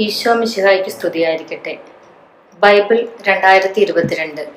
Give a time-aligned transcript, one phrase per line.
[0.00, 1.78] ഈശോ മിശിഹായ്ക്ക് സ്തുതിയായിരിക്കട്ടെ.
[2.58, 4.48] ബൈബിൾ രണ്ടായിരത്തി ഇരുപത്തിരണ്ട്.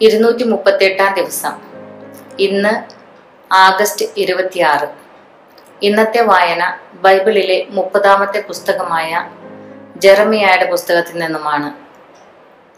[0.00, 1.58] ഇരുന്നൂറ്റി മുപ്പത്തെട്ടാം ദിവസം.
[2.38, 2.74] ഇന്ന്
[3.52, 4.88] ആഗസ്റ്റ് ഇരുപത്തിയാറ്.
[5.82, 9.30] ഇന്നത്തെ വായന ബൈബിളിലെ മുപ്പതാമത്തെ പുസ്തകമായ
[9.96, 11.72] ജെറമിയായുടെ പുസ്തകത്തിൽ നിന്നുമാണ്.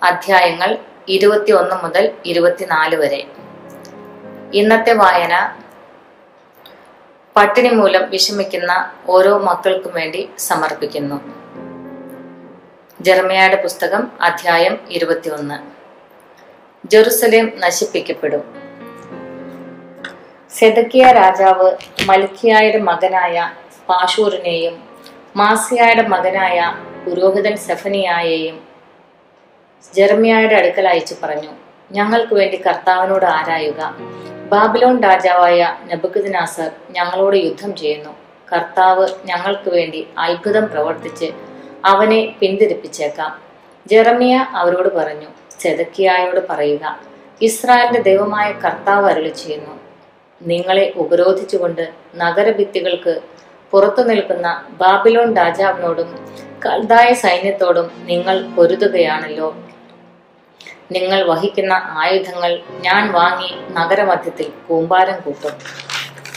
[0.05, 3.25] അധ്യായങ്ങൾ ഇരുപത്തി ഒന്ന് മുതൽ ഇരുപത്തിനാല് വരെ.
[4.55, 5.57] ഇന്നത്തെ വായന
[7.39, 11.17] പട്ടിണി മൂലം വിഷമിക്കുന്ന ഓരോ മക്കൾക്കും വേണ്ടി സമർപ്പിക്കുന്നു.
[13.01, 15.59] ജർമയാടെ പുസ്തകം അധ്യായം ഇരുപത്തിയൊന്ന്.
[16.87, 18.63] ജെറുസലേം നശിപ്പിക്കപ്പെടും.
[20.51, 23.51] സെതക്കിയ രാജാവ് മൽക്കിയായുടെ മകനായ
[23.89, 24.89] പാഷൂറിനെയും
[25.37, 26.75] മാസിയായുടെ മകനായ
[27.07, 28.61] പുരോഹിതൻ സെഫനിയായെയും
[29.95, 31.51] ജർമിയായുടെ അടുക്കൽ അയച്ചു പറഞ്ഞു.
[31.93, 33.97] ഞങ്ങൾക്ക് വേണ്ടി കർത്താവിനോട് ആരായുക?
[34.53, 38.13] ബാബിലോൺ രാജാവായ നബുക്കുദിനാസർ ഞങ്ങളോട് യുദ്ധം ചെയ്യുന്നു.
[38.53, 41.29] കർത്താവ് ഞങ്ങൾക്ക് വേണ്ടി അത്ഭുതം പ്രവർത്തിച്ച്
[41.85, 43.33] അവനെ പിന്തിരിപ്പിച്ചേക്കാം.
[43.87, 45.29] ജെറമിയ അവരോട് പറഞ്ഞു
[45.61, 46.85] ചെതക്കിയായോട് പറയുക
[47.43, 49.75] ഇസ്രായേലിന്റെ ദൈവമായ കർത്താവ് അരുളി ചെയ്യുന്നു.
[50.41, 51.85] നിങ്ങളെ ഉപരോധിച്ചുകൊണ്ട്
[52.17, 53.21] നഗരഭിത്തികൾക്ക്
[53.71, 54.49] പുറത്തു നിൽക്കുന്ന
[54.81, 56.11] ബാബിലോൺ രാജാവിനോടും
[56.67, 59.49] കൽതായ സൈന്യത്തോടും നിങ്ങൾ പൊരുതുകയാണല്ലോ.
[60.93, 65.53] നിങ്ങൾ വഹിക്കുന്ന ആയുധങ്ങൾ ഞാൻ വാങ്ങി നഗരമധ്യത്തിൽ കൂമ്പാരം കൂട്ടും.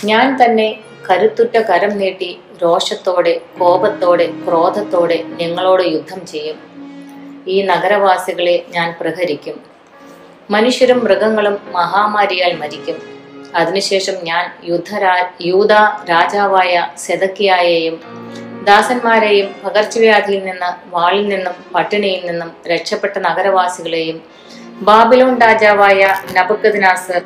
[0.05, 6.57] ഞാൻ തന്നെ കരുത്തുറ്റ കരം നീട്ടി രോഷത്തോടെ കോപത്തോടെ ക്രോധത്തോടെ നിങ്ങളോട് യുദ്ധം ചെയ്യും.
[7.47, 9.61] ഈ നഗരവാസികളെ ഞാൻ പ്രഹരിക്കും.
[10.51, 13.01] മനുഷ്യരും മൃഗങ്ങളും മഹാമാരിയാൽ മരിക്കും.
[13.55, 15.71] അതിനുശേഷം ഞാൻ യുദ്ധരാ യൂത
[16.09, 18.21] രാജാവായ സെതക്കിയായെയും
[18.63, 24.21] ദാസന്മാരെയും പകർച്ചവ്യാധിയിൽ നിന്ന് വാളിൽ നിന്നും പട്ടിണിയിൽ നിന്നും രക്ഷപ്പെട്ട നഗരവാസികളെയും
[24.81, 27.21] ബാബിലോൺ രാജാവായ നബുക്കദ്നാസർ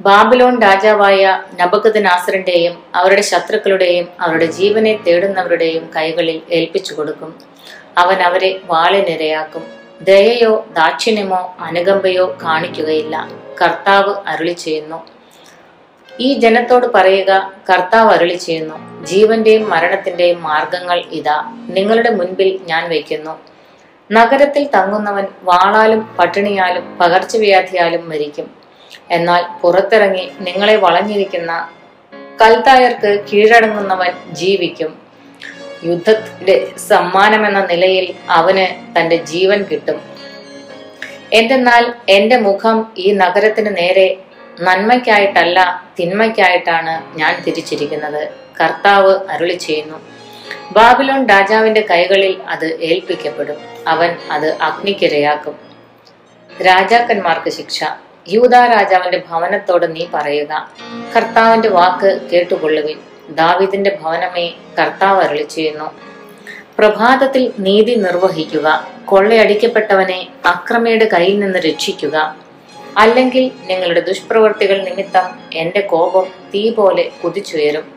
[0.00, 7.34] ബാബിലോൺ രാജാവായ നബുക്കദ്നാസറിന്റെയും അവരുടെ ശത്രുക്കളുടെയും അവരുടെ ജീവനെ തേടുന്നവരുടെയും കൈകളിൽ ഏൽപ്പിച്ചു കൊടുക്കും.
[7.98, 9.64] അവൻ അവരെ വാളിനിരയാക്കും
[10.02, 13.28] ദയയോ ദാക്ഷിണ്യമോ അനുകമ്പയോ കാണിക്കുകയില്ല.
[13.62, 15.19] കർത്താവ് അരുളി ചെയ്യുന്നു
[16.20, 19.06] ഈ ജനത്തോട് പറയുക കർത്താവ് അരുളി ചെയ്യുന്നു.
[19.06, 21.66] ജീവന്റെയും മരണത്തിന്റെയും മാർഗങ്ങൾ ഇതാ.
[21.68, 23.38] നിങ്ങളുടെ മുൻപിൽ ഞാൻ വയ്ക്കുന്നു.
[24.12, 28.50] നഗരത്തിൽ തങ്ങുന്നവൻ വാളാലും പട്ടിണിയാലും പകർച്ചവ്യാധിയാലും മരിക്കും.
[29.10, 31.70] എന്നാൽ പുറത്തിറങ്ങി നിങ്ങളെ വളഞ്ഞിരിക്കുന്ന
[32.42, 34.98] കൽത്തായർക്ക് കീഴടങ്ങുന്നവൻ ജീവിക്കും.
[35.84, 40.00] യുദ്ധത്തിന്റെ സമ്മാനമെന്ന നിലയിൽ അവന് തന്റെ ജീവൻ കിട്ടും.
[41.32, 44.16] എന്തെന്നാൽ എന്റെ മുഖം ഈ നഗരത്തിന് നേരെ
[44.60, 48.28] നന്മയ്ക്കായിട്ടല്ല തിന്മയ്ക്കായിട്ടാണ് ഞാൻ തിരിച്ചിരിക്കുന്നത്.
[48.60, 50.00] കർത്താവ് അരുളി ചെയ്യുന്നു.
[50.72, 53.56] ബാബിലോൺ രാജാവിന്റെ കൈകളിൽ അത് ഏൽപ്പിക്കപ്പെടും.
[53.88, 55.58] അവൻ അത് അഗ്നിക്കിരയാക്കും.
[56.62, 57.84] രാജാക്കന്മാർക്ക് ശിക്ഷ.
[58.28, 60.72] യൂത രാജാവിന്റെ ഭവനത്തോട് നീ പറയുക.
[61.16, 62.98] കർത്താവിന്റെ വാക്ക് കേട്ടുകൊള്ളുവിൻ.
[63.30, 65.90] ദാവിദിന്റെ ഭവനമേ കർത്താവ് അരുളി ചെയ്യുന്നു.
[66.78, 68.90] പ്രഭാതത്തിൽ നീതി നിർവഹിക്കുക.
[69.04, 72.39] കൊള്ളയടിക്കപ്പെട്ടവനെ അക്രമയുടെ കയ്യിൽ നിന്ന് രക്ഷിക്കുക.
[72.98, 77.94] അല്ലെങ്കിൽ നിങ്ങളുടെ ദുഷ്പ്രവൃത്തികൾ നിമിത്തം എന്റെ കോപം തീ പോലെ കുതിച്ചുയരും.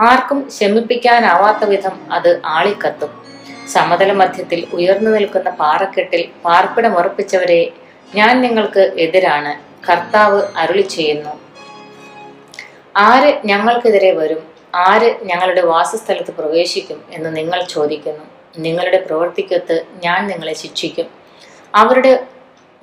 [0.00, 3.24] ആർക്കും ശമിപ്പിക്കാനാവാത്ത വിധം അത് ആളിക്കത്തും.
[3.68, 7.70] സമതല മധ്യത്തിൽ ഉയർന്നു നിൽക്കുന്ന പാറക്കെട്ടിൽ പാർപ്പിടമുറപ്പിച്ചവരെ
[8.14, 9.74] ഞാൻ നിങ്ങൾക്ക് എതിരാണ്.
[9.90, 11.30] കർത്താവ് അരുളി ചെയ്യുന്നു.
[12.96, 14.42] ആര് ഞങ്ങൾക്കെതിരെ വരും?
[14.74, 18.24] ആര് ഞങ്ങളുടെ വാസസ്ഥലത്ത് പ്രവേശിക്കും എന്ന് നിങ്ങൾ ചോദിക്കുന്നു.
[18.58, 21.06] നിങ്ങളുടെ പ്രവൃത്തിക്കൊത്ത് ഞാൻ നിങ്ങളെ ശിക്ഷിക്കും.
[21.74, 22.20] അവരുടെ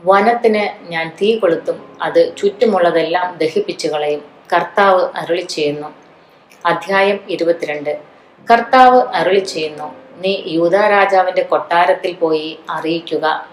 [0.06, 4.23] വനത്തിന് ഞാൻ തീ കൊളുത്തും അത് ചുറ്റുമുള്ളതെല്ലാം ദഹിപ്പിച്ചു കളയും.
[4.53, 5.88] കർത്താവ് അരുളി ചെയ്യുന്നു.
[6.66, 7.97] അധ്യായം ഇരുപത്തിരണ്ട്.
[8.51, 9.95] കർത്താവ് അരുളി ചെയ്യുന്നു.
[10.17, 13.50] നീ യൂത രാജാവിന്റെ കൊട്ടാരത്തിൽ പോയി അറിയിക്കുക.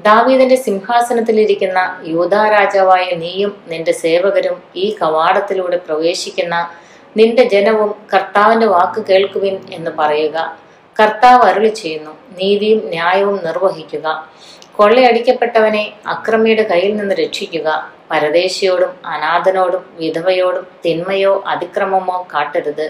[0.00, 6.70] ദാവീദിന്റെ സിംഹാസനത്തിലിരിക്കുന്ന യൂത രാജാവായ നീയും നിന്റെ സേവകരും ഈ കവാടത്തിലൂടെ പ്രവേശിക്കുന്ന
[7.16, 10.58] നിന്റെ ജനവും കർത്താവിന്റെ വാക്ക് കേൾക്കുവിൻ എന്ന് പറയുക.
[11.00, 12.10] കർത്താവ് അരുളി ചെയ്യുന്നു.
[12.10, 14.28] നീതിയും ന്യായവും നിർവഹിക്കുക.
[14.78, 17.68] കൊള്ളയടിക്കപ്പെട്ടവനെ അക്രമിയുടെ കയ്യിൽ നിന്ന് രക്ഷിക്കുക
[18.10, 22.86] പരദേശിയോടും അനാഥനോടും വിധവയോടും തിന്മയോ അതിക്രമമോ കാട്ടരുത്.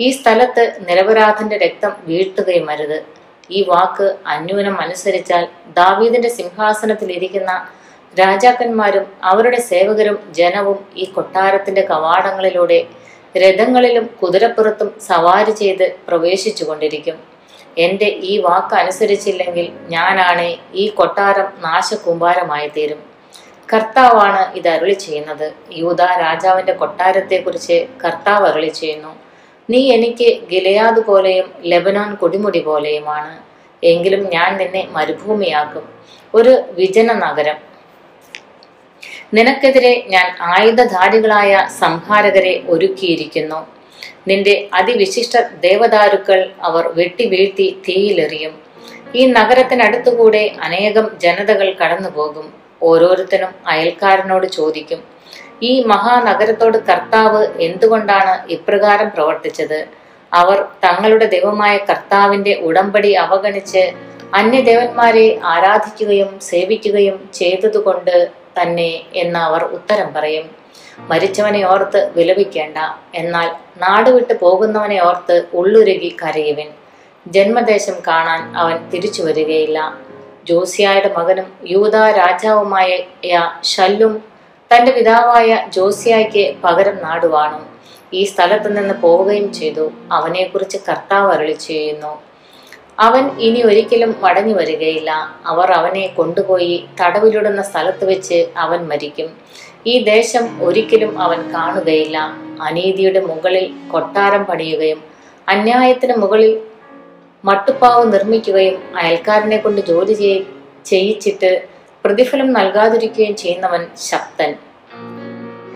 [0.00, 2.98] ഈ സ്ഥലത്ത് നിരപരാധന്റെ രക്തം വീഴ്ത്തുകയും അരുത്.
[3.50, 5.44] ഈ വാക്ക് അന്യൂനം അനുസരിച്ചാൽ
[5.76, 7.52] ദാവീദിന്റെ സിംഹാസനത്തിൽ ഇരിക്കുന്ന
[8.14, 12.80] രാജാക്കന്മാരും അവരുടെ സേവകരും ജനവും ഈ കൊട്ടാരത്തിന്റെ കവാടങ്ങളിലൂടെ
[13.34, 17.16] രഥങ്ങളിലും കുതിരപ്പുറത്തും സവാരി ചെയ്ത് പ്രവേശിച്ചു കൊണ്ടിരിക്കും
[17.78, 23.00] എന്റെ ഈ വാക്ക് അനുസരിച്ചില്ലെങ്കിൽ ഞാനാണ് ഈ കൊട്ടാരം നാശകൂമ്പാരമായി തീരും.
[23.72, 25.52] കർത്താവാണ് ഇത് അരുളി ചെയ്യുന്നത്.
[25.72, 29.12] യൂത രാജാവിന്റെ കൊട്ടാരത്തെക്കുറിച്ച് കർത്താവ് അരുളി ചെയ്യുന്നു.
[29.70, 33.38] നീ എനിക്ക് ഗിലയാദ് പോലെയും ലെബനോൻ കൊടിമുടി പോലെയുമാണ്.
[33.82, 35.84] എങ്കിലും ഞാൻ നിന്നെ മരുഭൂമിയാക്കും.
[36.34, 37.58] ഒരു വിജന നഗരം.
[39.34, 43.77] നിനക്കെതിരെ ഞാൻ ആയുധധാരികളായ സംഹാരകരെ ഒരുക്കിയിരിക്കുന്നു.
[44.28, 48.54] നിന്റെ അതിവിശിഷ്ട ദേവദാരുക്കൾ അവർ വെട്ടി വീഴ്ത്തി തീയിലെറിയും.
[49.18, 52.46] ഈ നഗരത്തിനടുത്തുകൂടെ അനേകം ജനതകൾ കടന്നുപോകും.
[52.82, 55.00] ഓരോരുത്തരും അയൽക്കാരനോട് ചോദിക്കും
[55.62, 59.80] ഈ മഹാനഗരത്തോട് കർത്താവ് എന്തുകൊണ്ടാണ് ഇപ്രകാരം പ്രവർത്തിച്ചത്?
[60.32, 63.84] അവർ തങ്ങളുടെ ദൈവമായ കർത്താവിന്റെ ഉടമ്പടി അവഗണിച്ച്
[64.38, 68.16] അന്യദേവന്മാരെ ആരാധിക്കുകയും സേവിക്കുകയും ചെയ്തതുകൊണ്ട്
[68.58, 68.92] തന്നെ
[69.22, 70.46] എന്ന് അവർ ഉത്തരം പറയും.
[70.98, 72.78] മരിച്ചവനെ ഓർത്ത് വിലപിക്കേണ്ട.
[73.14, 73.48] എന്നാൽ
[73.78, 76.70] നാടുവിട്ട് പോകുന്നവനെ ഓർത്ത് ഉള്ളുരുകി കരയുവിൻ.
[77.26, 79.98] ജന്മദേശം കാണാൻ അവൻ തിരിച്ചു വരികയില്ല.
[80.44, 82.98] ജോസിയായുടെ മകനും യൂത രാജാവുമായ
[83.62, 84.24] ഷല്ലും
[84.70, 87.66] തന്റെ പിതാവായ ജോസിയായ്ക്ക് പകരം നാടുവാണു
[88.12, 89.92] ഈ സ്ഥലത്ത് നിന്ന് പോവുകയും ചെയ്തു.
[90.12, 92.22] അവനെക്കുറിച്ച് കർത്താവ് അരളി ചെയ്യുന്നു.
[92.98, 95.10] അവൻ ഇനി ഒരിക്കലും മടങ്ങി വരികയില്ല.
[95.46, 99.36] അവർ അവനെ കൊണ്ടുപോയി തടവിലിടുന്ന സ്ഥലത്ത് വെച്ച് അവൻ മരിക്കും.
[99.86, 102.18] ഈ ദേശം ഒരിക്കലും അവൻ കാണുകയില്ല.
[102.62, 105.02] അനീതിയുടെ മുകളിൽ കൊട്ടാരം പണിയുകയും
[105.48, 106.60] അന്യായത്തിന് മുകളിൽ
[107.44, 110.40] മട്ടുപ്പാവ് നിർമ്മിക്കുകയും അയൽക്കാരനെ കൊണ്ട് ജോലി ചെയ്
[110.86, 111.66] ചെയ്യിച്ചിട്ട്
[112.04, 114.54] പ്രതിഫലം നൽകാതിരിക്കുകയും ചെയ്യുന്നവൻ ശക്തൻ.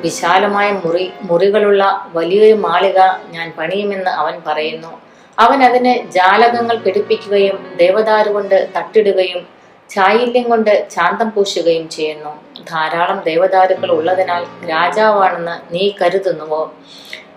[0.03, 2.99] വിശാലമായ മുറി മുറികളുള്ള വലിയൊരു മാളിക
[3.29, 5.01] ഞാൻ പണിയുമെന്ന് അവൻ പറയുന്നു.
[5.39, 9.62] അവൻ അതിന് ജാലകങ്ങൾ പിടിപ്പിക്കുകയും ദേവദാരു കൊണ്ട് തട്ടിടുകയും
[9.93, 12.41] ചായില്യം കൊണ്ട് ചാന്തം പൂശുകയും ചെയ്യുന്നു.
[12.71, 16.75] ധാരാളം ദേവദാരുക്കൾ ഉള്ളതിനാൽ രാജാവാണെന്ന് നീ കരുതുന്നുവോ?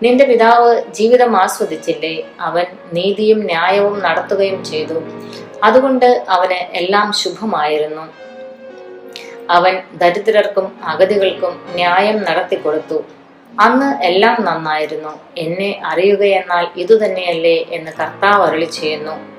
[0.02, 2.22] നിന്റെ പിതാവ് ജീവിതം ആസ്വദിച്ചില്ലേ?
[2.40, 5.02] അവൻ നീതിയും ന്യായവും നടത്തുകയും ചെയ്തു.
[5.64, 8.12] അതുകൊണ്ട് അവന് എല്ലാം ശുഭമായിരുന്നു.
[9.50, 13.04] അവൻ ദരിദ്രർക്കും അഗതികൾക്കും ന്യായം നടത്തി കൊടുത്തു.
[13.60, 15.18] അന്ന് എല്ലാം നന്നായിരുന്നു.
[15.38, 19.35] എന്നെ അറിയുകയെന്നാൽ ഇതുതന്നെയല്ലേ എന്ന് കർത്താവ് അരുളി ചെയ്യുന്നു.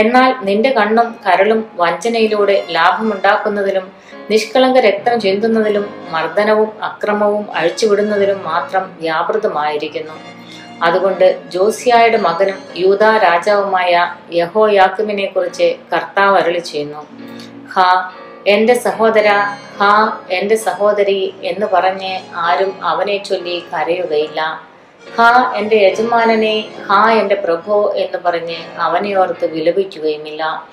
[0.00, 3.86] എന്നാൽ നിന്റെ കണ്ണും കരളും വഞ്ചനയിലൂടെ ലാഭമുണ്ടാക്കുന്നതിലും
[4.30, 10.16] നിഷ്കളങ്ക രക്തം ചിന്തുന്നതിലും മർദ്ദനവും അക്രമവും അഴിച്ചുവിടുന്നതിലും മാത്രം വ്യാപൃതമായിരിക്കുന്നു.
[10.82, 13.92] അതുകൊണ്ട് ജോസിയായുടെ മകനും യൂത രാജാവുമായ
[14.32, 17.02] യഹോയാക്കിമിനെ കുറിച്ച് കർത്താവ് അരളി ചെയ്യുന്നു.
[17.74, 17.88] ഹാ
[18.46, 19.28] എന്റെ സഹോദര
[19.78, 24.67] ഹാ എന്റെ സഹോദരി എന്ന് പറഞ്ഞ് ആരും അവനെ ചൊല്ലി കരയുകയില്ല.
[25.16, 30.68] ഹാ എന്റെ യജമാനനെ ഹാ എന്റെ പ്രഭോ എന്ന് പറഞ്ഞ് അവനെ ഓർത്ത് വിലപിക്കുകയുമില്ല.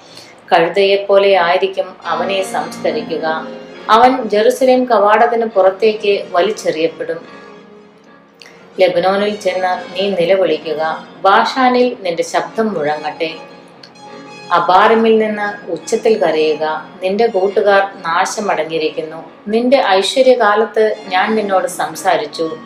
[0.54, 3.48] കഴുതയെപ്പോലെ ആയിരിക്കും അവനെ സംസ്കരിക്കുക.
[3.90, 7.28] അവൻ ജെറുസലേം കവാടത്തിന് പുറത്തേക്ക് വലിച്ചെറിയപ്പെടും.
[8.80, 11.08] ലെബനോനിൽ ചെന്ന് നീ നിലവിളിക്കുക.
[11.22, 13.36] ബാഷാനിൽ നിന്റെ ശബ്ദം മുഴങ്ങട്ടെ.
[14.52, 16.90] അബാറിമിൽ നിന്ന് ഉച്ചത്തിൽ കരയുക.
[17.04, 22.58] നിന്റെ കൂട്ടുകാർ നാശമടങ്ങിയിരിക്കുന്നു നിന്റെ ഐശ്വര്യകാലത്ത് ഞാൻ നിന്നോട് സംസാരിച്ചു.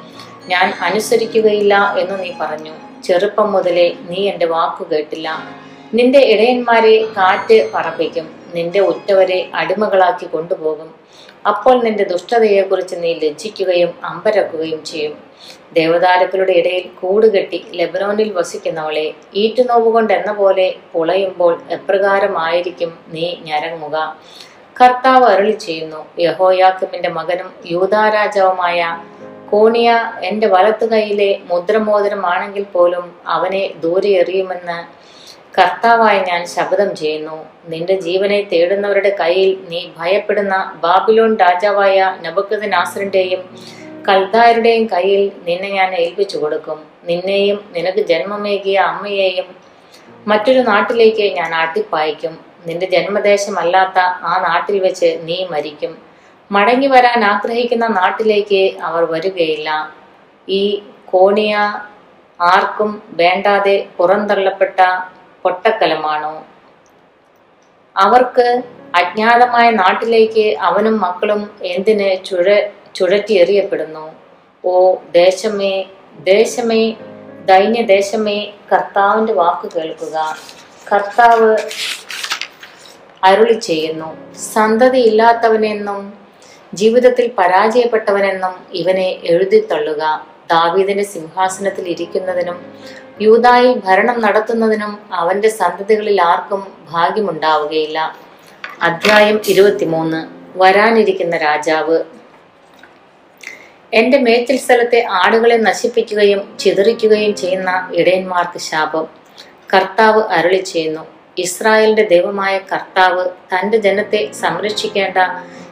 [0.48, 3.02] ഞാൻ അനുസരിക്കുകയില്ല എന്ന് നീ പറഞ്ഞു.
[3.04, 5.50] ചെറുപ്പം മുതലേ നീ എന്റെ വാക്കു കേട്ടില്ല.
[5.94, 8.40] നിന്റെ ഇടയന്മാരെ കാറ്റ് പറപ്പിക്കും.
[8.54, 10.96] നിന്റെ ഉറ്റവരെ അടിമകളാക്കി കൊണ്ടുപോകും.
[11.48, 15.30] അപ്പോൾ നിന്റെ ദുഷ്ടതയെക്കുറിച്ച് നീ ലജ്ജിക്കുകയും അമ്പരക്കുകയും ചെയ്യും.
[15.74, 24.18] ദേവതാരത്തിലൂടെ ഇടയിൽ കൂടുകെട്ടി ലെബനോനിൽ വസിക്കുന്നവളെ ഈറ്റുനോവുകൊണ്ട് എന്ന പോലെ പുളയുമ്പോൾ എപ്രകാരമായിരിക്കും നീ ഞരങ്ങുക.
[24.82, 28.98] കർത്താവ് അരുളി ചെയ്യുന്നു യഹോയാക്കിമിന്റെ മകനും യൂതാരാജാവുമായ
[29.52, 29.90] കോണിയ
[30.24, 35.00] എന്റെ വലത്തു കൈയിലെ മുദ്രമോതിരമാണെങ്കിൽ പോലും അവനെ ദൂരെ എറിയുമെന്ന്
[35.58, 37.46] കർത്താവായി ഞാൻ ശപഥം ചെയ്യുന്നു.
[37.70, 43.42] നിന്റെ ജീവനെ തേടുന്നവരുടെ കയ്യിൽ നീ ഭയപ്പെടുന്ന ബാബിലോൺ രാജാവായ നബക്കത് നാസറിന്റെയും
[44.10, 46.80] കൽദായരുടെയും കയ്യിൽ നിന്നെ ഞാൻ ഏൽപ്പിച്ചു കൊടുക്കും.
[47.10, 49.48] നിന്നെയും നിനക്ക് ജന്മമേകിയ അമ്മയെയും
[50.28, 52.38] മറ്റൊരു നാട്ടിലേക്ക് ഞാൻ ആട്ടിപ്പായിക്കും.
[52.68, 56.09] നിന്റെ ജന്മദേശമല്ലാത്ത ആ നാട്ടിൽ വെച്ച് നീ മരിക്കും.
[56.52, 59.94] മടങ്ങി വരാൻ ആഗ്രഹിക്കുന്ന നാട്ടിലേക്ക് അവർ വരികയില്ല.
[60.50, 61.56] ഈ കോണിയ
[62.42, 64.80] ആർക്കും വേണ്ടാതെ പുറന്തള്ളപ്പെട്ട
[65.44, 66.46] പൊട്ടക്കലമാണോ?
[67.98, 68.62] അവർക്ക്
[68.96, 72.60] അജ്ഞാതമായ നാട്ടിലേക്ക് അവനും മക്കളും എന്തിന് ചുഴ
[72.96, 74.16] ചുഴറ്റിയെറിയപ്പെടുന്നു?
[74.66, 75.86] ഓ ദേശമേ
[76.20, 76.94] ദേശമേ
[77.46, 80.36] ദൈന്യദേശമേ കർത്താവിന്റെ വാക്ക് കേൾക്കുക.
[80.94, 81.58] കർത്താവ്
[83.24, 86.19] അരുളി ചെയ്യുന്നു സന്തതിയില്ലാത്തവനെന്നും
[86.74, 92.74] ജീവിതത്തിൽ പരാജയപ്പെട്ടവനെന്നും ഇവനെ എഴുതിത്തള്ളുക ദാവീദിന്റെ സിംഹാസനത്തിൽ ഇരിക്കുന്നതിനും
[93.22, 98.16] യൂതായിൽ ഭരണം നടത്തുന്നതിനും അവന്റെ സന്തതികളിൽ ആർക്കും ഭാഗ്യമുണ്ടാവുകയില്ല.
[98.82, 100.28] അധ്യായം ഇരുപത്തിമൂന്ന്.
[100.56, 102.04] വരാനിരിക്കുന്ന രാജാവ്.
[103.94, 109.08] എന്റെ മേച്ചിൽ സ്ഥലത്തെ ആടുകളെ നശിപ്പിക്കുകയും ചിതറിക്കുകയും ചെയ്യുന്ന ഇടയന്മാർക്ക് ശാപം.
[109.74, 111.06] കർത്താവ് അരളി ചെയ്യുന്നു
[111.38, 115.18] ഇസ്രായേലിന്റെ ദൈവമായ കർത്താവ് തന്റെ ജനത്തെ സംരക്ഷിക്കേണ്ട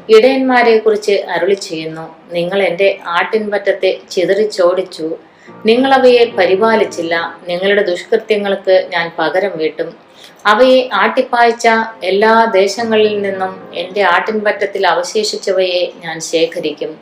[0.10, 5.18] ഇടയന്മാരെ കുറിച്ച് അരുളി ചെയ്യുന്നു നിങ്ങൾ എന്റെ ആട്ടിൻപറ്റത്തെ ചിതറിച്ചോടിച്ചു.
[5.66, 7.38] നിങ്ങൾ അവയെ പരിപാലിച്ചില്ല.
[7.48, 9.90] നിങ്ങളുടെ ദുഷ്കൃത്യങ്ങൾക്ക് ഞാൻ പകരം വീട്ടും.
[10.46, 11.68] അവയെ ആട്ടിപ്പായ്ച്ച
[12.04, 17.00] എല്ലാ ദേശങ്ങളിൽ നിന്നും എന്റെ ആട്ടിൻപറ്റത്തിൽ അവശേഷിച്ചവയെ ഞാൻ ശേഖരിക്കും.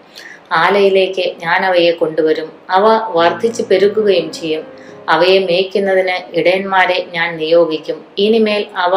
[0.51, 2.51] ആലയിലേക്ക് ഞാൻ അവയെ കൊണ്ടുവരും.
[2.69, 4.67] അവ വർദ്ധിച്ചു പെരുകുകയും ചെയ്യും.
[5.09, 8.05] അവയെ മേയ്ക്കുന്നതിന് ഇടയന്മാരെ ഞാൻ നിയോഗിക്കും.
[8.17, 8.93] ഇനിമേൽ അവ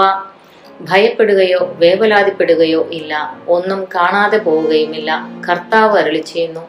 [0.81, 3.39] ഭയപ്പെടുകയോ വേവലാതിപ്പെടുകയോ ഇല്ല.
[3.49, 5.29] ഒന്നും കാണാതെ പോവുകയുമില്ല.
[5.51, 6.69] കർത്താവ് അരളി ചെയ്യുന്നു.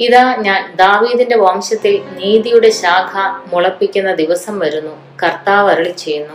[0.00, 5.18] ഇതാ ഞാൻ ദാവീദിന്റെ വംശത്തിൽ നീതിയുടെ ശാഖ മുളപ്പിക്കുന്ന ദിവസം വരുന്നു.
[5.22, 6.34] കർത്താവ് അരളി ചെയ്യുന്നു.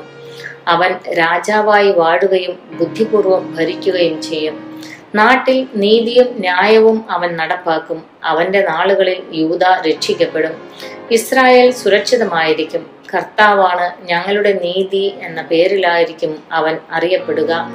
[0.67, 4.81] അവൻ രാജാവായി വാഴുകയും ബുദ്ധിപൂർവം ഭരിക്കുകയും ചെയ്യും.
[5.15, 8.03] നാട്ടിൽ നീതിയും ന്യായവും അവൻ നടപ്പാക്കും.
[8.23, 10.69] അവന്റെ നാളുകളിൽ യൂത രക്ഷിക്കപ്പെടും.
[11.11, 13.02] ഇസ്രായേൽ സുരക്ഷിതമായിരിക്കും.
[13.13, 17.71] കർത്താവാണ് ഞങ്ങളുടെ നീതി എന്ന പേരിലായിരിക്കും അവൻ അറിയപ്പെടുക.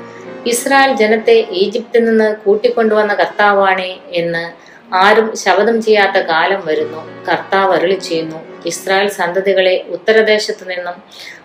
[0.47, 7.27] ഇസ്രായേൽ ജനത്തെ ഈജിപ്തിൽ നിന്ന് കൂട്ടിക്കൊണ്ടുവന്ന കർത്താവാണേ എന്ന് ആരും ശപഥം ചെയ്യാത്ത കാലം വരുന്നു.
[7.29, 10.95] കർത്താവ് അരുളി ചെയ്യുന്നു ഇസ്രായേൽ സന്തതികളെ ഉത്തരദേശത്തു നിന്നും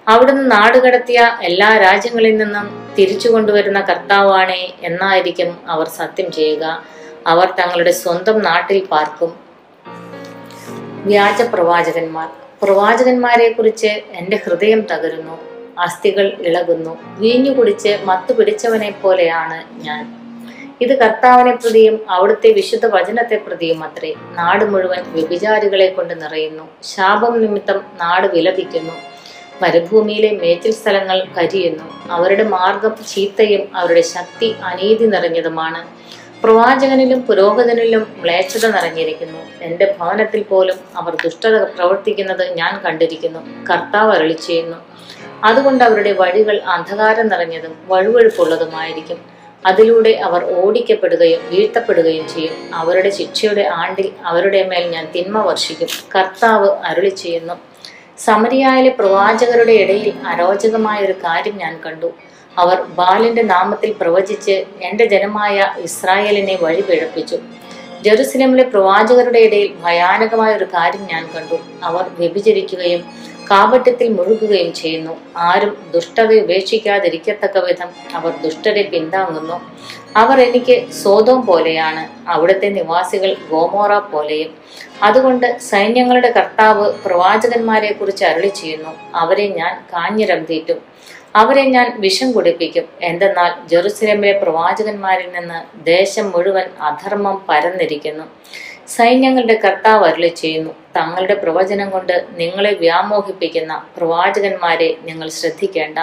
[0.08, 6.84] അവിടുന്ന് നാടുകടത്തിയ എല്ലാ രാജ്യങ്ങളിൽ നിന്നും തിരിച്ചു കൊണ്ടുവരുന്ന കർത്താവാണേ എന്നായിരിക്കും അവർ സത്യം ചെയ്യുക.
[7.28, 9.34] അവർ തങ്ങളുടെ സ്വന്തം നാട്ടിൽ പാർക്കും.
[11.06, 15.40] വ്യാജ പ്രവാചകന്മാർ പ്രവാചകന്മാരെ കുറിച്ച് എന്റെ ഹൃദയം തകരുന്നു
[15.80, 20.04] അസ്ഥികൾ ഇളകുന്നു വീഞ്ഞു കുടിച്ച് മത്തു പിടിച്ചവനെ പോലെയാണ് ഞാൻ.
[20.82, 24.14] ഇത് കർത്താവിനെ പ്രതിയും അവിടുത്തെ വിശുദ്ധ വചനത്തെ പ്രതിയും അത്രേ.
[24.38, 26.70] നാട് മുഴുവൻ വ്യഭിചാരികളെ കൊണ്ട് നിറയുന്നു.
[26.84, 28.96] ശാപം നിമിത്തം നാട് വിലപിക്കുന്നു.
[29.62, 31.88] മരുഭൂമിയിലെ മേച്ചിൽ സ്ഥലങ്ങൾ കരിയുന്നു.
[32.12, 35.82] അവരുടെ മാർഗം ചീത്തയും അവരുടെ ശക്തി അനീതി നിറഞ്ഞതുമാണ്.
[36.44, 39.40] പ്രവാചകനിലും പുരോഹിതനിലും മ്ലേച്ഛത നിറഞ്ഞിരിക്കുന്നു.
[39.62, 43.68] എന്റെ ഭവനത്തിൽ പോലും അവർ ദുഷ്ടത പ്രവർത്തിക്കുന്നത് ഞാൻ കണ്ടിരിക്കുന്നു.
[43.70, 44.78] കർത്താവ് അരളി ചെയ്യുന്നു.
[45.44, 49.18] അതുകൊണ്ട് അവരുടെ വഴികൾ അന്ധകാരം നിറഞ്ഞതും വഴുവഴുപ്പുള്ളതുമായിരിക്കും.
[49.66, 52.54] അതിലൂടെ അവർ ഓടിക്കപ്പെടുകയും വീഴ്ത്തപ്പെടുകയും ചെയ്യും.
[52.74, 55.88] അവരുടെ ശിക്ഷയുടെ ആണ്ടിൽ അവരുടെ മേൽ ഞാൻ തിന്മ വർഷിക്കും.
[56.16, 57.54] കർത്താവ് അരുളി ചെയ്യുന്നു.
[58.18, 62.12] സമരിയായിലെ പ്രവാചകരുടെ ഇടയിൽ അരോചകമായ ഒരു കാര്യം ഞാൻ കണ്ടു.
[62.58, 67.38] അവർ ബാലിന്റെ നാമത്തിൽ പ്രവചിച്ച് എന്റെ ജനമായ ഇസ്രായേലിനെ വഴി പിഴപ്പിച്ചു
[68.02, 71.56] ജെറുസലേമിലെ പ്രവാചകരുടെ ഇടയിൽ ഭയാനകമായ ഒരു കാര്യം ഞാൻ കണ്ടു.
[71.84, 73.04] അവർ വ്യഭിചരിക്കുകയും
[73.52, 75.18] കാപട്യത്തിൽ മുഴുകുകയും ചെയ്യുന്നു.
[75.38, 79.62] ആരും ദുഷ്ടത ഉപേക്ഷിക്കാതിരിക്കത്തക്ക വിധം അവർ ദുഷ്ടരെ പിന്താങ്ങുന്നു.
[80.18, 84.52] അവർ എനിക്ക് സോതോം പോലെയാണ് അവിടുത്തെ നിവാസികൾ ഗോമോറ പോലെയും.
[85.04, 90.93] അതുകൊണ്ട് സൈന്യങ്ങളുടെ കർത്താവ് പ്രവാചകന്മാരെ കുറിച്ച് അരളി ചെയ്യുന്നു അവരെ ഞാൻ കാഞ്ഞിരം തീറ്റും.
[91.36, 92.84] അവരെ ഞാൻ വിഷം കുടിപ്പിക്കും.
[93.02, 98.24] എന്തെന്നാൽ ജെറുസലേമിലെ പ്രവാചകന്മാരിൽ നിന്ന് ദേശം മുഴുവൻ അധർമ്മം പരന്നിരിക്കുന്നു.
[98.88, 100.72] സൈന്യങ്ങളുടെ കർത്താവ് അരുളി ചെയ്യുന്നു.
[100.96, 106.00] തങ്ങളുടെ പ്രവചനം കൊണ്ട് നിങ്ങളെ വ്യാമോഹിപ്പിക്കുന്ന പ്രവാചകന്മാരെ നിങ്ങൾ ശ്രദ്ധിക്കേണ്ട.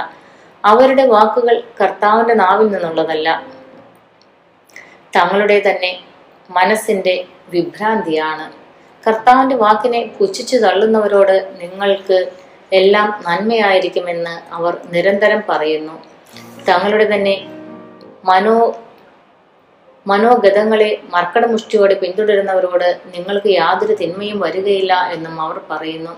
[0.64, 3.46] അവരുടെ വാക്കുകൾ കർത്താവിന്റെ നാവിൽ നിന്നുള്ളതല്ല.
[5.16, 6.00] തങ്ങളുടെ തന്നെ
[6.50, 8.52] മനസ്സിന്റെ വിഭ്രാന്തിയാണ്.
[9.06, 12.26] കർത്താവിന്റെ വാക്കിനെ പുച്ഛിച്ചു തള്ളുന്നവരോട് നിങ്ങൾക്ക്
[12.72, 16.02] എല്ലാം നന്മയായിരിക്കുമെന്ന് അവർ നിരന്തരം പറയുന്നു.
[16.68, 17.48] തങ്ങളുടെ തന്നെ
[18.24, 18.74] മനോ
[20.06, 26.10] മനോഗതങ്ങളെ മർക്കടമുഷ്ടിയോടെ പിന്തുടരുന്നവരോട് നിങ്ങൾക്ക് യാതൊരു തിന്മയും വരികയില്ല എന്നും അവർ പറയുന്നു.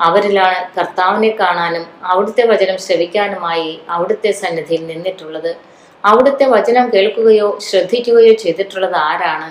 [0.00, 5.56] അവരിലാണ് കർത്താവിനെ കാണാനും അവിടുത്തെ വചനം ശ്രവിക്കാനുമായി അവിടുത്തെ സന്നിധിയിൽ നിന്നിട്ടുള്ളത്.
[6.04, 9.50] അവിടുത്തെ വചനം കേൾക്കുകയോ ശ്രദ്ധിക്കുകയോ ചെയ്തിട്ടുള്ളത് ആരാണ്?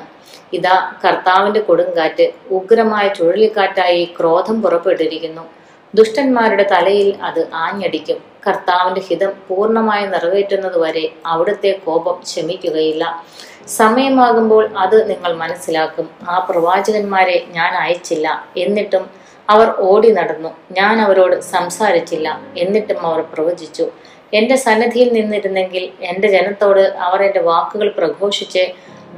[0.54, 5.62] ഇതാ കർത്താവിന്റെ കൊടുങ്കാറ്റ് ഉഗ്രമായ ചുഴലിക്കാറ്റായി ക്രോധം പുറപ്പെട്ടിരിക്കുന്നു.
[5.96, 8.20] ദുഷ്ടന്മാരുടെ തലയിൽ അത് ആഞ്ഞടിക്കും.
[8.48, 13.24] കർത്താവിന്റെ ഹിതം പൂർണമായി നിറവേറ്റുന്നതുവരെ അവിടുത്തെ കോപം ക്ഷമിക്കുകയില്ല
[13.68, 16.10] സമയമാകുമ്പോൾ അത് നിങ്ങൾ മനസ്സിലാക്കും.
[16.30, 18.28] ആ പ്രവാചകന്മാരെ ഞാൻ അയച്ചില്ല.
[18.58, 19.04] എന്നിട്ടും
[19.50, 20.52] അവർ ഓടി നടന്നു.
[20.72, 22.28] ഞാൻ അവരോട് സംസാരിച്ചില്ല.
[22.58, 23.86] എന്നിട്ടും അവർ പ്രവചിച്ചു.
[24.34, 28.64] എന്റെ സന്നിധിയിൽ നിന്നിരുന്നെങ്കിൽ എന്റെ ജനത്തോട് അവർ എന്റെ വാക്കുകൾ പ്രഘോഷിച്ച്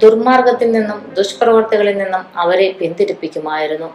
[0.04, 3.90] ദുർമാർഗത്തിൽ നിന്നും ദുഷ്പ്രവർത്തികളിൽ നിന്നും അവരെ പിന്തിരിപ്പിക്കുമായിരുന്നു.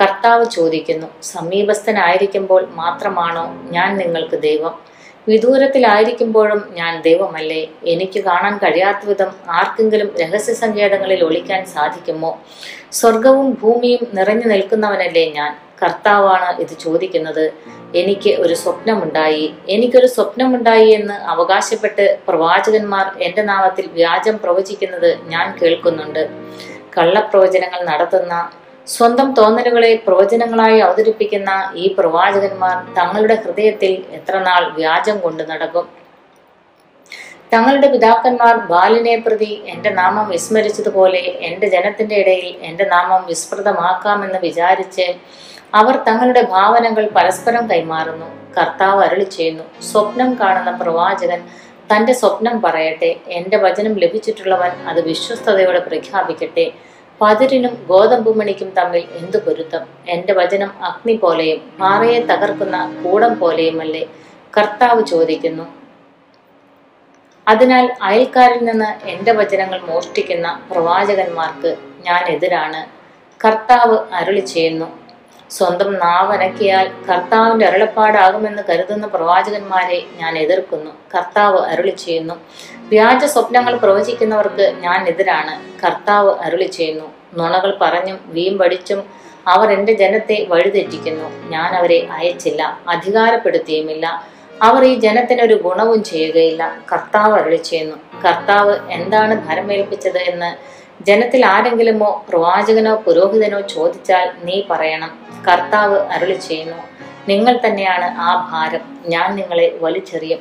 [0.00, 4.88] കർത്താവ് ചോദിക്കുന്നു സമീപസ്ഥനായിരിക്കുമ്പോൾ മാത്രമാണോ ഞാൻ നിങ്ങൾക്ക് ദൈവം?
[5.28, 7.66] വിദൂരത്തിലായിരിക്കുമ്പോഴും ഞാൻ ദൈവമല്ലേ?
[7.84, 12.38] എനിക്ക് കാണാൻ കഴിയാത്ത വിധം ആർക്കെങ്കിലും രഹസ്യ സങ്കേതങ്ങളിൽ ഒളിക്കാൻ സാധിക്കുമോ?
[12.92, 15.56] സ്വർഗവും ഭൂമിയും നിറഞ്ഞു നിൽക്കുന്നവനല്ലേ ഞാൻ?
[15.82, 17.52] കർത്താവാണ് ഇത് ചോദിക്കുന്നത്.
[17.94, 19.54] എനിക്ക് ഒരു സ്വപ്നമുണ്ടായി.
[19.68, 26.28] എനിക്കൊരു സ്വപ്നമുണ്ടായി എന്ന് അവകാശപ്പെട്ട് പ്രവാചകന്മാർ എന്റെ നാമത്തിൽ വ്യാജം പ്രവചിക്കുന്നത് ഞാൻ കേൾക്കുന്നുണ്ട്.
[26.98, 28.50] കള്ളപ്രവചനങ്ങൾ നടത്തുന്ന
[28.88, 35.86] സ്വന്തം തോന്നലുകളെ പ്രവചനങ്ങളായി അവതരിപ്പിക്കുന്ന ഈ പ്രവാചകന്മാർ തങ്ങളുടെ ഹൃദയത്തിൽ എത്രനാൾ വ്യാജം കൊണ്ട് നടക്കും?
[37.52, 45.06] തങ്ങളുടെ പിതാക്കന്മാർ ബാലിനെ പ്രതി എന്റെ നാമം വിസ്മരിച്ചതുപോലെ എന്റെ ജനത്തിന്റെ ഇടയിൽ എന്റെ നാമം വിസ്മൃതമാക്കാമെന്ന് വിചാരിച്ച്
[45.74, 48.28] അവർ തങ്ങളുടെ ഭാവനകൾ പരസ്പരം കൈമാറുന്നു.
[48.58, 51.40] കർത്താവ് അരളി ചെയ്യുന്നു സ്വപ്നം കാണുന്ന പ്രവാചകൻ
[51.92, 53.16] തന്റെ സ്വപ്നം പറയട്ടെ.
[53.28, 56.66] എന്റെ വചനം ലഭിച്ചിട്ടുള്ളവൻ അത് വിശ്വസ്തയോടെ പ്രഖ്യാപിക്കട്ടെ.
[57.20, 59.80] പതിരിനും ഗോതമ്പ് മണിക്കും തമ്മിൽ എന്തു പൊരുത്തം?
[60.08, 64.04] എന്റെ വചനം അഗ്നി പോലെയും പാറയെ തകർക്കുന്ന കൂടം പോലെയുമല്ലേ?
[64.58, 65.66] കർത്താവ് ചോദിക്കുന്നു.
[67.48, 72.80] അതിനാൽ അയൽക്കാരിൽ നിന്ന് എന്റെ വചനങ്ങൾ മോഷ്ടിക്കുന്ന പ്രവാചകന്മാർക്ക് ഞാൻ എതിരാണ്.
[73.44, 75.07] കർത്താവ് അരുളി ചെയ്യുന്നു.
[75.50, 80.90] സ്വന്തം നാവനക്കിയാൽ കർത്താവിന്റെ അരുളപ്പാടാകുമെന്ന് കരുതുന്ന പ്രവാചകന്മാരെ ഞാൻ എതിർക്കുന്നു.
[81.14, 82.34] കർത്താവ് അരുളി ചെയ്യുന്നു.
[82.76, 85.86] വ്യാജ സ്വപ്നങ്ങൾ പ്രവചിക്കുന്നവർക്ക് ഞാൻ എതിരാണ്.
[85.86, 87.04] കർത്താവ് അരുളി ചെയ്യുന്നു.
[87.36, 89.04] നുണകൾ പറഞ്ഞും വീമ്പടിച്ചും
[89.46, 91.48] അവർ എന്റെ ജനത്തെ വഴിതെറ്റിക്കുന്നു.
[91.48, 94.26] ഞാൻ അവരെ അയച്ചില്ല അധികാരപ്പെടുത്തിയുമില്ല.
[94.62, 96.78] അവർ ഈ ജനത്തിന് ഒരു ഗുണവും ചെയ്യുകയില്ല.
[96.92, 97.96] കർത്താവ് അരുളി ചെയ്യുന്നു.
[98.24, 106.76] കർത്താവ് എന്താണ് ഭരമേൽപ്പിച്ചത് എന്ന് ജനത്തിൽ ആരെങ്കിലുമോ പ്രവാചകനോ പുരോഹിതനോ ചോദിച്ചാൽ നീ പറയണം കർത്താവ് അരുളി ചെയ്യുന്നു
[107.28, 110.38] നിങ്ങൾ തന്നെയാണ് ആ ഭാരം ഞാൻ നിങ്ങളെ വലിച്ചെറിയും.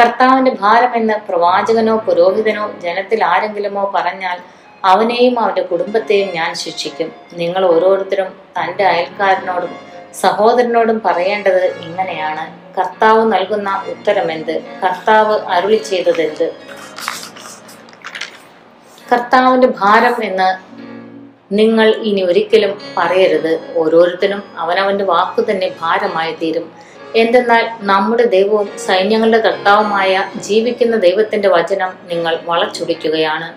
[0.00, 4.38] കർത്താവിന്റെ ഭാരം എന്ന് പ്രവാചകനോ പുരോഹിതനോ ജനത്തിൽ ആരെങ്കിലുമോ പറഞ്ഞാൽ
[4.84, 7.12] അവനെയും അവന്റെ കുടുംബത്തെയും ഞാൻ ശിക്ഷിക്കും.
[7.32, 9.76] നിങ്ങൾ ഓരോരുത്തരും തന്റെ അയൽക്കാരനോടും
[10.14, 12.74] സഹോദരനോടും പറയേണ്ടത് ഇങ്ങനെയാണ്.
[12.78, 14.62] കർത്താവ് നൽകുന്ന ഉത്തരമെന്ത്?
[14.84, 16.73] കർത്താവ് അരുളി ചെയ്തതെന്ത്?
[19.14, 20.74] കർത്താവിന്റെ ഭാരം എന്ന്
[21.52, 23.74] നിങ്ങൾ ഇനി ഒരിക്കലും പറയരുത്.
[23.76, 26.72] ഓരോരുത്തരും അവനവന്റെ വാക്കു തന്നെ ഭാരമായി തീരും.
[27.16, 33.52] എന്തെന്നാൽ നമ്മുടെ ദൈവവും സൈന്യങ്ങളുടെ കർത്താവുമായ ജീവിക്കുന്ന ദൈവത്തിന്റെ വചനം നിങ്ങൾ വളച്ചൊടിക്കുകയാണ്.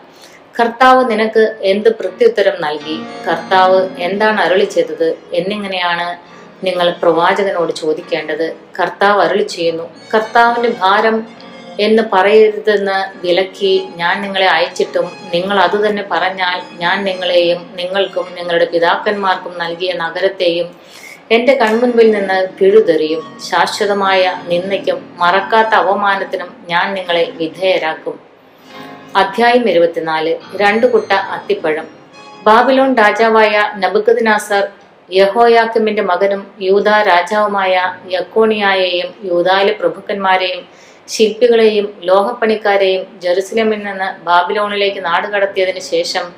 [0.60, 3.00] കർത്താവ് നിനക്ക് എന്ത് പ്രത്യുത്തരം നൽകി?
[3.28, 5.16] കർത്താവ് എന്താണ് അരുളി ചെയ്തത്?
[5.34, 6.18] എന്നിങ്ങനെയാണ്
[6.66, 8.56] നിങ്ങൾ പ്രവാചകനോട് ചോദിക്കേണ്ടത്.
[8.80, 9.90] കർത്താവ് അരുളി ചെയ്യുന്നു.
[10.14, 11.28] കർത്താവിന്റെ ഭാരം
[11.80, 19.94] എന്ന് പറയരുതെന്ന് വിലക്കി ഞാൻ നിങ്ങളെ അയച്ചിട്ടും നിങ്ങൾ അതുതന്നെ പറഞ്ഞാൽ ഞാൻ നിങ്ങളെയും നിങ്ങൾക്കും നിങ്ങളുടെ പിതാക്കന്മാർക്കും നൽകിയ
[19.94, 20.76] നഗരത്തെയും
[21.32, 23.38] എന്റെ കൺമുൻപിൽ നിന്ന് പിഴുതെറിയും.
[23.50, 28.20] ശാശ്വതമായ നിന്ദയ്ക്കും മറക്കാത്ത അവമാനത്തിനും ഞാൻ നിങ്ങളെ വിധേയരാക്കും.
[29.16, 30.38] അധ്യായം ഇരുപത്തിനാല്.
[30.56, 31.88] രണ്ടു കുട്ട അത്തിപ്പഴം.
[32.44, 34.68] ബാബിലോൺ രാജാവായ നബുക്കദ്നാസർ
[35.12, 46.34] യഹോയാക്കിമിന്റെ മകനും യൂത രാജാവുമായ യക്കോണിയായെയും യൂതായിലെ പ്രഭുക്കന്മാരെയും ശില്പികളെയും ലോഹപ്പണിക്കാരെയും ജെറുസലമിൽ നിന്ന് ബാബിലോണിലേക്ക് നാടുകടത്തിയതിനു ശേഷം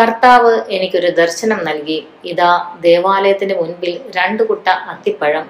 [0.00, 2.06] കർത്താവ് എനിക്കൊരു ദർശനം നൽകി.
[2.24, 5.46] ഇതാ ദേവാലയത്തിന് മുൻപിൽ രണ്ടു കുട്ട അത്തിപ്പഴം.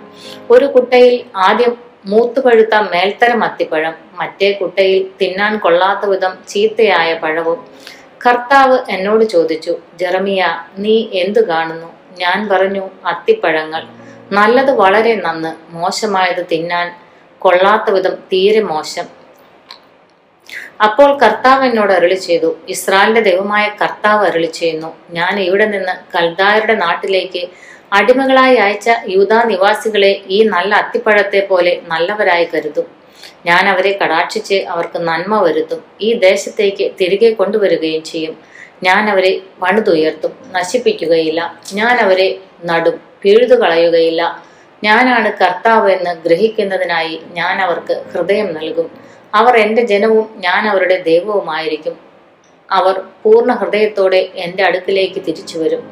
[0.50, 7.66] ഒരു കുട്ടയിൽ ആദ്യം മൂത്തുപഴുത്ത മേൽത്തരം അത്തിപ്പഴം മറ്റേ കുട്ടയിൽ തിന്നാൻ കൊള്ളാത്ത വിധം ചീത്തയായ പഴവും.
[8.26, 11.86] കർത്താവ് എന്നോട് ചോദിച്ചു ജെറമിയ നീ എന്തു കാണുന്നു?
[12.18, 13.84] ഞാൻ പറഞ്ഞു അത്തിപ്പഴങ്ങൾ.
[14.32, 16.88] നല്ലത് വളരെ നന്ന് മോശമായത് തിന്നാൻ
[17.44, 19.06] കൊള്ളാത്ത വിധം തീരെ മോശം.
[20.86, 27.42] അപ്പോൾ കർത്താവ് എന്നോട് അരുളി ചെയ്തു ഇസ്രായേലിന്റെ ദൈവമായ കർത്താവ് അരുളി ചെയ്യുന്നു ഞാൻ ഇവിടെ നിന്ന് കൽദായരുടെ നാട്ടിലേക്ക്
[27.92, 32.86] അടിമകളായി അയച്ച യൂതാ നിവാസികളെ ഈ നല്ല അത്തിപ്പഴത്തെ പോലെ നല്ലവരായി കരുതും.
[33.46, 35.80] ഞാൻ അവരെ കടാക്ഷിച്ച് അവർക്ക് നന്മ വരുത്തും.
[36.00, 38.36] ഈ ദേശത്തേക്ക് തിരികെ കൊണ്ടുവരികയും ചെയ്യും.
[38.82, 41.40] ഞാൻ അവരെ പണിതുയർത്തും നശിപ്പിക്കുകയില്ല.
[41.72, 42.28] ഞാൻ അവരെ
[42.64, 44.22] നടും പിഴുതു കളയുകയില്ല
[44.84, 48.90] ഞാനാണ് കർത്താവ് എന്ന് ഗ്രഹിക്കുന്നതിനായി ഞാൻ അവർക്ക് ഹൃദയം നൽകും.
[49.34, 51.99] അവർ എന്റെ ജനവും ഞാൻ അവരുടെ ദൈവവുമായിരിക്കും.
[52.73, 55.82] അവർ പൂർണ ഹൃദയത്തോടെ എന്റെ അടുക്കിലേക്ക് തിരിച്ചു വരും.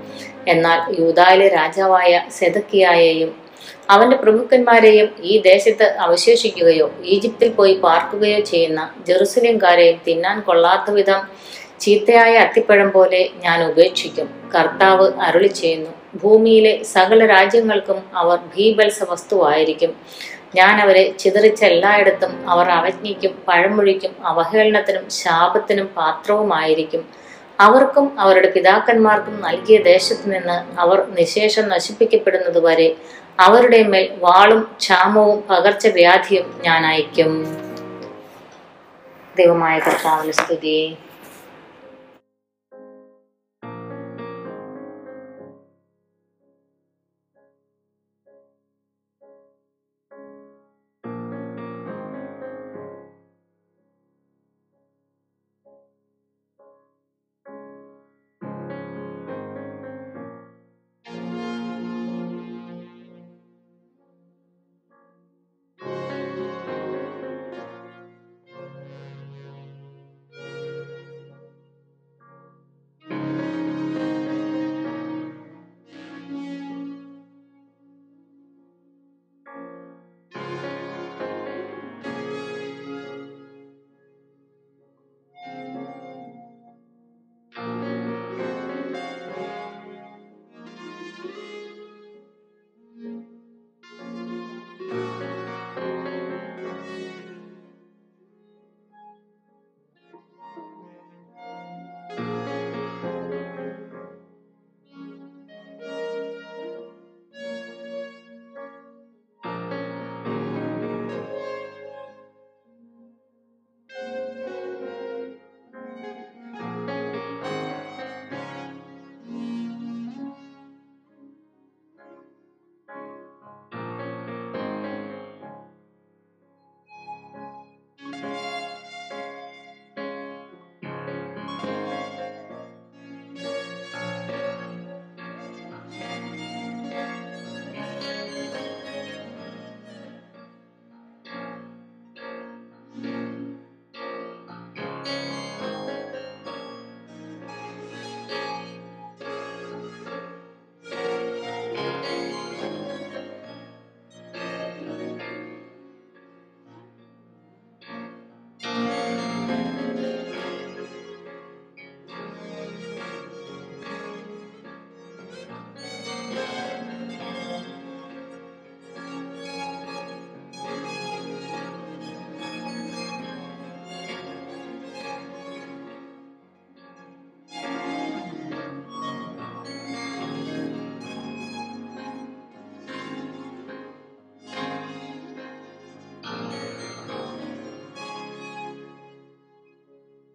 [0.48, 3.48] എന്നാൽ യൂതായിലെ രാജാവായ സെതക്കിയായെയും
[3.90, 11.20] അവന്റെ പ്രഭുക്കന്മാരെയും ഈ ദേശത്ത് അവശേഷിക്കുകയോ ഈജിപ്തിൽ പോയി പാർക്കുകയോ ചെയ്യുന്ന ജെറുസലേംകാരെയും തിന്നാൻ കൊള്ളാത്ത വിധം
[11.80, 14.50] ചീത്തയായ അത്തിപ്പഴം പോലെ ഞാൻ ഉപേക്ഷിക്കും.
[14.54, 19.96] കർത്താവ് അരുളി ചെയ്യുന്നു ഭൂമിയിലെ സകല രാജ്യങ്ങൾക്കും അവർ ഭീബത്സ വസ്തുവായിരിക്കും
[20.54, 27.04] ഞാൻ അവരെ ചിതറിച്ച എല്ലായിടത്തും അവർ അവജ്ഞയ്ക്കും പഴമൊഴിക്കും അവഹേളനത്തിനും ശാപത്തിനും പാത്രവുമായിരിക്കും.
[27.60, 32.96] അവർക്കും അവരുടെ പിതാക്കന്മാർക്കും നൽകിയ ദേശത്ത് നിന്ന് അവർ നിശേഷം നശിപ്പിക്കപ്പെടുന്നതുവരെ
[33.38, 37.32] അവരുടെ മേൽ വാളും ക്ഷാമവും പകർച്ചവ്യാധിയും ഞാൻ അയക്കും
[39.36, 40.98] ദൈവമായ കർത്താവിന് സ്തുതി.